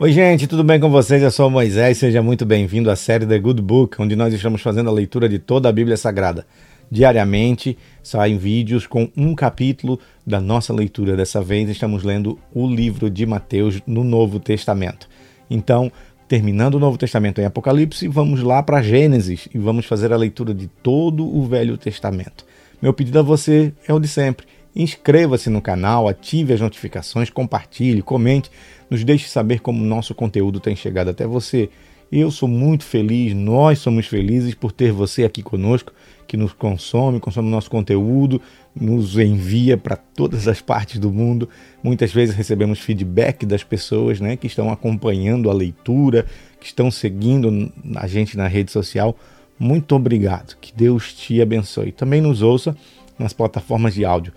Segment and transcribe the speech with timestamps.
[0.00, 1.20] Oi, gente, tudo bem com vocês?
[1.20, 4.88] Eu sou Moisés, seja muito bem-vindo à série The Good Book, onde nós estamos fazendo
[4.88, 6.46] a leitura de toda a Bíblia Sagrada.
[6.88, 11.16] Diariamente saem vídeos com um capítulo da nossa leitura.
[11.16, 15.08] Dessa vez estamos lendo o livro de Mateus no Novo Testamento.
[15.50, 15.90] Então,
[16.28, 20.54] terminando o Novo Testamento em Apocalipse, vamos lá para Gênesis e vamos fazer a leitura
[20.54, 22.46] de todo o Velho Testamento.
[22.80, 28.02] Meu pedido a você é o de sempre Inscreva-se no canal, ative as notificações, compartilhe,
[28.02, 28.50] comente,
[28.88, 31.68] nos deixe saber como o nosso conteúdo tem chegado até você.
[32.10, 35.92] Eu sou muito feliz, nós somos felizes por ter você aqui conosco,
[36.26, 38.40] que nos consome, consome nosso conteúdo,
[38.74, 41.50] nos envia para todas as partes do mundo.
[41.82, 46.24] Muitas vezes recebemos feedback das pessoas né, que estão acompanhando a leitura,
[46.58, 49.14] que estão seguindo a gente na rede social.
[49.58, 51.92] Muito obrigado, que Deus te abençoe.
[51.92, 52.74] Também nos ouça
[53.18, 54.32] nas plataformas de áudio.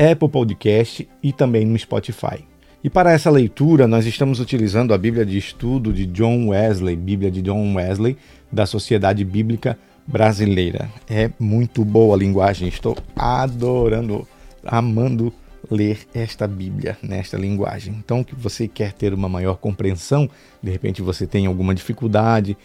[0.00, 2.42] Apple Podcast e também no Spotify.
[2.82, 7.30] E para essa leitura, nós estamos utilizando a Bíblia de Estudo de John Wesley, Bíblia
[7.30, 8.16] de John Wesley,
[8.50, 10.88] da Sociedade Bíblica Brasileira.
[11.06, 14.26] É muito boa a linguagem, estou adorando,
[14.64, 15.30] amando
[15.70, 17.94] ler esta Bíblia nesta linguagem.
[17.98, 20.30] Então, que você quer ter uma maior compreensão,
[20.62, 22.56] de repente você tem alguma dificuldade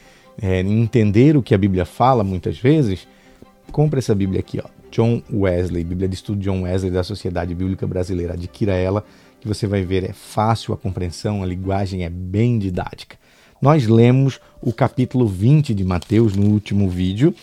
[0.41, 3.05] é, em entender o que a Bíblia fala muitas vezes,
[3.73, 7.86] compre essa Bíblia aqui, ó, John Wesley, Bíblia de Estudo John Wesley da Sociedade Bíblica
[7.86, 8.33] Brasileira.
[8.33, 9.03] Adquira ela,
[9.39, 13.17] que você vai ver, é fácil a compreensão, a linguagem é bem didática.
[13.61, 17.33] Nós lemos o capítulo 20 de Mateus no último vídeo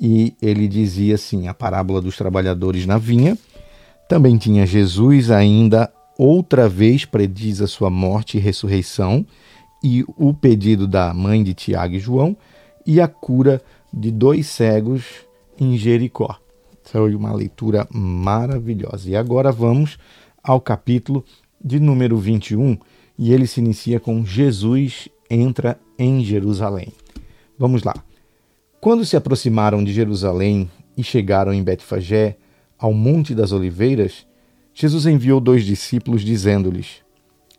[0.00, 3.36] e ele dizia assim: a parábola dos trabalhadores na vinha.
[4.08, 9.24] Também tinha Jesus ainda outra vez prediz a sua morte e ressurreição
[9.82, 12.36] e o pedido da mãe de Tiago e João
[12.86, 13.60] e a cura
[13.92, 15.04] de dois cegos
[15.60, 16.38] em Jericó.
[16.90, 19.10] Foi uma leitura maravilhosa.
[19.10, 19.98] E agora vamos
[20.42, 21.22] ao capítulo
[21.62, 22.78] de número 21
[23.18, 26.88] e ele se inicia com Jesus entra em Jerusalém.
[27.58, 27.94] Vamos lá.
[28.80, 32.38] Quando se aproximaram de Jerusalém e chegaram em Betfagé,
[32.78, 34.26] ao Monte das Oliveiras,
[34.72, 37.02] Jesus enviou dois discípulos dizendo-lhes: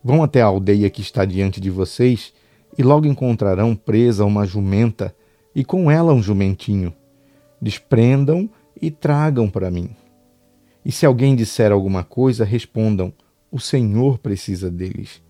[0.03, 2.33] Vão até a aldeia que está diante de vocês
[2.75, 5.15] e logo encontrarão presa uma jumenta
[5.53, 6.91] e com ela um jumentinho.
[7.61, 8.49] Desprendam
[8.81, 9.89] e tragam para mim.
[10.85, 13.13] E se alguém disser alguma coisa, respondam:
[13.51, 15.21] O Senhor precisa deles.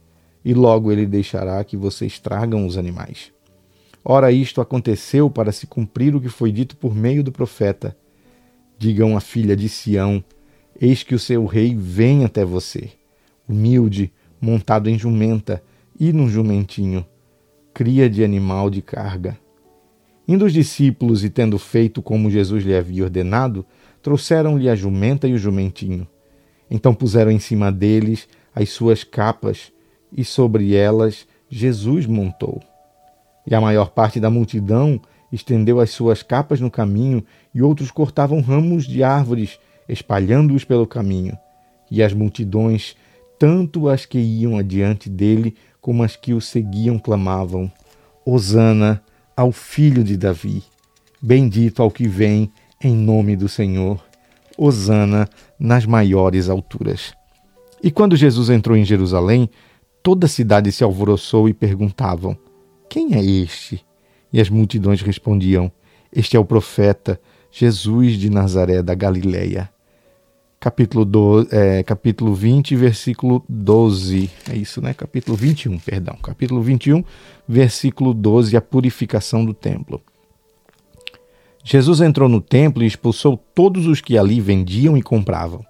[0.43, 3.31] E logo ele deixará que vocês tragam os animais.
[4.03, 7.95] Ora, isto aconteceu para se cumprir o que foi dito por meio do profeta.
[8.77, 10.23] Digam à filha de Sião:
[10.79, 12.89] Eis que o seu rei vem até você,
[13.47, 15.61] humilde, montado em jumenta
[15.99, 17.05] e num jumentinho,
[17.73, 19.37] cria de animal de carga.
[20.29, 23.65] Indo os discípulos e tendo feito como Jesus lhe havia ordenado,
[23.99, 26.07] trouxeram-lhe a jumenta e o jumentinho.
[26.69, 29.71] Então puseram em cima deles as suas capas,
[30.15, 32.61] e sobre elas Jesus montou.
[33.47, 35.01] E a maior parte da multidão
[35.31, 41.35] estendeu as suas capas no caminho, e outros cortavam ramos de árvores, espalhando-os pelo caminho.
[41.89, 42.95] E as multidões,
[43.39, 47.71] tanto as que iam adiante dele, como as que o seguiam, clamavam:
[48.23, 49.01] Hosana!
[49.39, 50.61] Ao filho de Davi.
[51.21, 52.51] Bendito ao que vem
[52.83, 54.03] em nome do Senhor.
[54.57, 57.13] Hosana nas maiores alturas.
[57.81, 59.49] E quando Jesus entrou em Jerusalém,
[60.03, 62.37] toda a cidade se alvoroçou e perguntavam:
[62.89, 63.81] Quem é este?
[64.33, 65.71] E as multidões respondiam:
[66.13, 67.17] Este é o profeta
[67.49, 69.69] Jesus de Nazaré da Galileia
[70.59, 74.29] capítulo, do, é, capítulo 20, versículo 12.
[74.49, 74.93] É isso, né?
[74.93, 76.17] Capítulo 21, perdão.
[76.21, 77.03] Capítulo 21,
[77.47, 80.01] versículo 12, a purificação do templo.
[81.63, 85.65] Jesus entrou no templo e expulsou todos os que ali vendiam e compravam.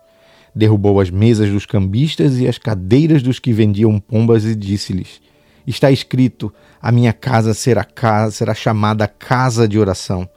[0.55, 5.21] Derrubou as mesas dos cambistas e as cadeiras dos que vendiam pombas e disse-lhes:
[5.67, 6.51] Está escrito:
[6.81, 10.27] A minha casa será casa, será chamada casa de oração,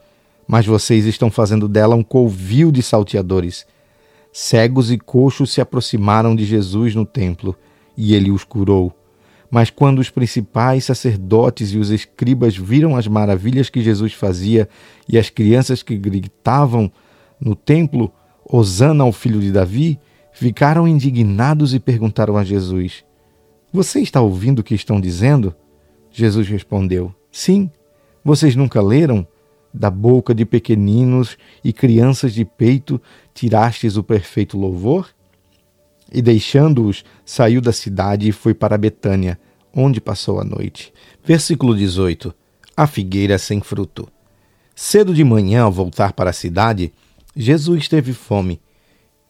[0.47, 3.65] mas vocês estão fazendo dela um covil de salteadores.
[4.35, 7.55] Cegos e coxos se aproximaram de Jesus no templo
[7.95, 8.91] e ele os curou.
[9.49, 14.67] Mas quando os principais sacerdotes e os escribas viram as maravilhas que Jesus fazia
[15.07, 16.91] e as crianças que gritavam
[17.39, 18.11] no templo,
[18.43, 19.99] Hosana ao filho de Davi,
[20.31, 23.05] ficaram indignados e perguntaram a Jesus:
[23.71, 25.55] Você está ouvindo o que estão dizendo?
[26.11, 27.69] Jesus respondeu: Sim.
[28.25, 29.27] Vocês nunca leram?
[29.73, 33.01] Da boca de pequeninos e crianças de peito
[33.33, 35.09] tirastes o perfeito louvor?
[36.11, 39.39] E deixando-os, saiu da cidade e foi para Betânia,
[39.75, 40.93] onde passou a noite.
[41.25, 42.33] Versículo 18.
[42.77, 44.07] A figueira sem fruto.
[44.75, 46.93] Cedo de manhã, ao voltar para a cidade,
[47.35, 48.61] Jesus teve fome.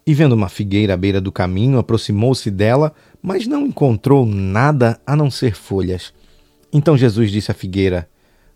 [0.06, 5.16] E vendo uma figueira à beira do caminho, aproximou-se dela, mas não encontrou nada a
[5.16, 6.14] não ser folhas.
[6.74, 8.10] Então Jesus disse à figueira: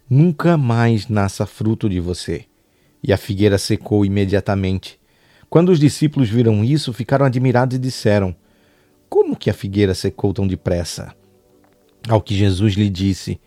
[0.10, 2.46] Nunca mais nasça fruto de você.
[3.04, 4.98] E a figueira secou imediatamente.
[5.50, 8.34] Quando os discípulos viram isso, ficaram admirados e disseram:
[9.10, 11.14] Como que a figueira secou tão depressa?
[12.08, 13.38] Ao que Jesus lhe disse: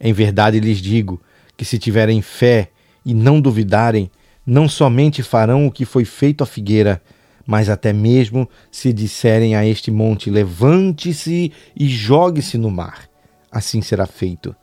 [0.00, 1.22] Em verdade lhes digo
[1.56, 2.70] que se tiverem fé
[3.04, 4.10] e não duvidarem,
[4.44, 7.00] não somente farão o que foi feito à figueira,
[7.46, 13.08] mas até mesmo se disserem a este monte: Levante-se e jogue-se no mar,
[13.52, 14.54] assim será feito.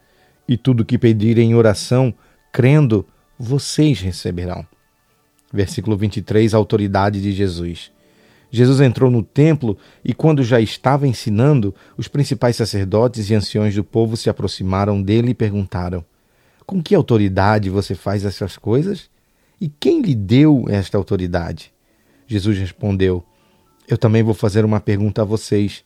[0.48, 2.14] E tudo que pedirem em oração,
[2.52, 3.06] crendo,
[3.38, 4.66] vocês receberão.
[5.52, 7.92] Versículo 23, a autoridade de Jesus.
[8.52, 13.84] Jesus entrou no templo e, quando já estava ensinando, os principais sacerdotes e anciões do
[13.84, 16.04] povo se aproximaram dele e perguntaram:
[16.66, 19.10] Com que autoridade você faz essas coisas?
[19.60, 21.74] E quem lhe deu esta autoridade?
[22.28, 23.24] Jesus respondeu:
[23.88, 25.85] Eu também vou fazer uma pergunta a vocês.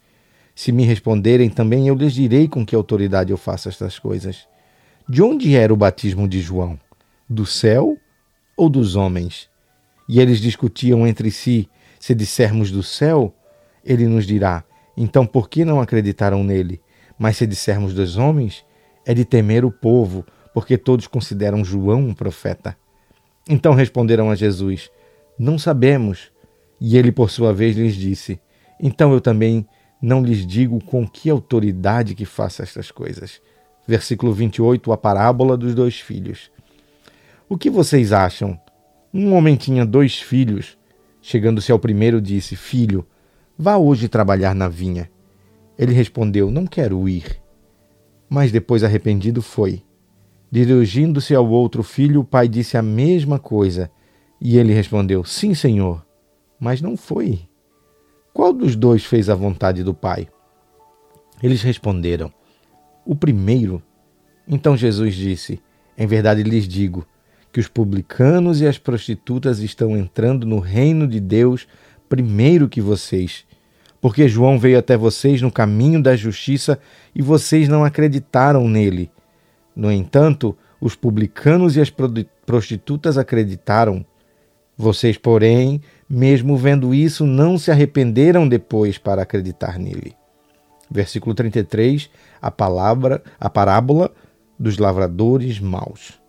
[0.60, 4.46] Se me responderem, também eu lhes direi com que autoridade eu faço estas coisas.
[5.08, 6.78] De onde era o batismo de João?
[7.30, 7.96] Do céu
[8.58, 9.50] ou dos homens?
[10.06, 13.34] E eles discutiam entre si: se dissermos do céu,
[13.86, 14.66] ele nos dirá:
[14.98, 16.82] então por que não acreditaram nele?
[17.18, 18.66] Mas se dissermos dos homens,
[19.06, 22.76] é de temer o povo, porque todos consideram João um profeta.
[23.48, 24.92] Então responderam a Jesus:
[25.40, 26.34] Não sabemos.
[26.82, 28.42] E ele, por sua vez, lhes disse:
[28.78, 29.66] Então eu também
[30.02, 33.42] não lhes digo com que autoridade que faça estas coisas.
[33.88, 36.52] Versículo 28, a parábola dos dois filhos.
[37.48, 38.60] O que vocês acham?
[39.14, 40.78] Um homem tinha dois filhos.
[41.22, 43.06] Chegando-se ao primeiro, disse: Filho,
[43.58, 45.10] vá hoje trabalhar na vinha.
[45.78, 47.42] Ele respondeu: Não quero ir.
[48.30, 49.82] Mas depois, arrependido, foi.
[50.52, 53.92] Dirigindo-se ao outro filho, o pai disse a mesma coisa.
[54.40, 56.06] E ele respondeu: Sim, senhor.
[56.60, 57.50] Mas não foi.
[58.40, 60.30] Qual dos dois fez a vontade do pai?
[61.44, 62.32] Eles responderam:
[63.06, 63.84] O primeiro.
[64.48, 65.62] Então Jesus disse:
[65.98, 67.06] Em verdade lhes digo
[67.52, 71.68] que os publicanos e as prostitutas estão entrando no reino de Deus
[72.08, 73.44] primeiro que vocês.
[74.00, 76.80] Porque João veio até vocês no caminho da justiça
[77.14, 79.12] e vocês não acreditaram nele.
[79.76, 81.92] No entanto, os publicanos e as
[82.46, 84.06] prostitutas acreditaram.
[84.78, 90.16] Vocês, porém, mesmo vendo isso, não se arrependeram depois para acreditar nele.
[90.90, 92.10] Versículo 33,
[92.42, 94.12] a palavra, a parábola
[94.58, 96.20] dos lavradores maus.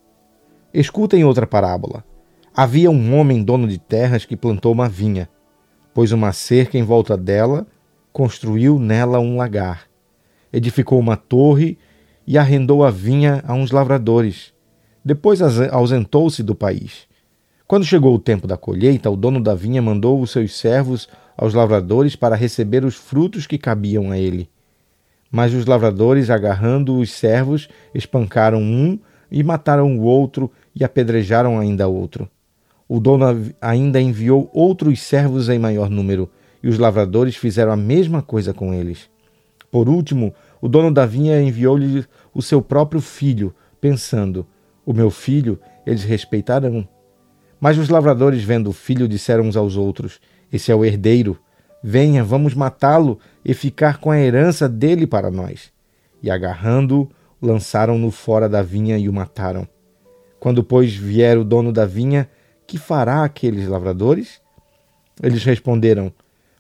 [0.73, 2.05] Escutem outra parábola.
[2.55, 5.29] Havia um homem dono de terras que plantou uma vinha,
[5.95, 7.67] pôs uma cerca em volta dela,
[8.13, 9.85] construiu nela um lagar,
[10.53, 11.79] edificou uma torre
[12.27, 14.53] e arrendou a vinha a uns lavradores.
[15.03, 17.09] Depois ausentou-se do país.
[17.71, 21.55] Quando chegou o tempo da colheita, o dono da vinha mandou os seus servos aos
[21.55, 24.51] lavradores para receber os frutos que cabiam a ele.
[25.31, 28.99] Mas os lavradores, agarrando os servos, espancaram um
[29.31, 32.29] e mataram o outro e apedrejaram ainda outro.
[32.89, 33.25] O dono
[33.61, 36.29] ainda enviou outros servos em maior número,
[36.61, 39.09] e os lavradores fizeram a mesma coisa com eles.
[39.71, 44.45] Por último, o dono da vinha enviou-lhe o seu próprio filho, pensando:
[44.85, 45.57] O meu filho
[45.87, 46.85] eles respeitarão.
[47.61, 50.21] Mas os lavradores, vendo o filho, disseram uns aos outros:
[50.53, 51.39] Esse é o herdeiro.
[51.83, 55.71] Venha, vamos matá-lo e ficar com a herança dele para nós.
[56.23, 57.11] E agarrando-o,
[57.41, 59.67] lançaram-no fora da vinha e o mataram.
[60.39, 62.29] Quando, pois, vier o dono da vinha,
[62.67, 64.41] que fará aqueles lavradores?
[65.23, 66.13] Eles responderam: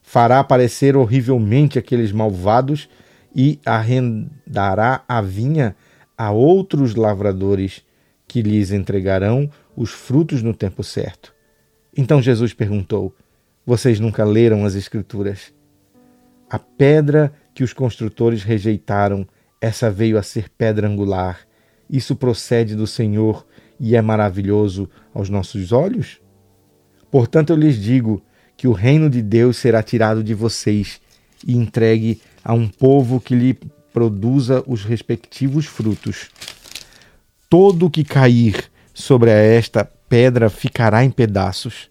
[0.02, 2.88] Fará aparecer horrivelmente aqueles malvados
[3.34, 5.76] e arrendará a vinha
[6.16, 7.82] a outros lavradores
[8.26, 11.34] que lhes entregarão os frutos no tempo certo.
[11.96, 13.16] Então Jesus perguntou:
[13.64, 15.54] Vocês nunca leram as Escrituras?
[16.50, 19.26] A pedra que os construtores rejeitaram
[19.58, 21.40] essa veio a ser pedra angular.
[21.88, 23.46] Isso procede do Senhor
[23.78, 26.20] e é maravilhoso aos nossos olhos?
[27.10, 28.22] Portanto, eu lhes digo
[28.58, 31.00] que o reino de Deus será tirado de vocês
[31.46, 33.58] e entregue a um povo que lhe
[33.94, 36.28] produza os respectivos frutos.
[37.48, 41.88] Todo que cair sobre esta pedra ficará em pedaços,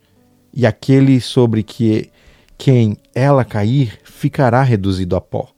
[0.54, 2.10] e aquele sobre que
[2.58, 5.50] quem ela cair ficará reduzido a pó.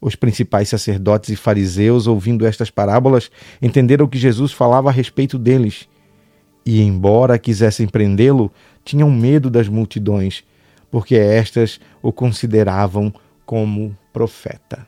[0.00, 3.30] Os principais sacerdotes e fariseus, ouvindo estas parábolas,
[3.62, 5.88] entenderam que Jesus falava a respeito deles.
[6.66, 8.52] E, embora quisessem prendê-lo,
[8.84, 10.44] tinham medo das multidões,
[10.90, 13.14] porque estas o consideravam
[13.46, 14.86] como profeta.